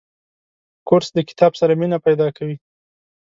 کورس 0.87 1.09
د 1.13 1.19
کتاب 1.29 1.51
سره 1.59 1.71
مینه 1.79 1.97
پیدا 2.05 2.27
کوي. 2.37 2.57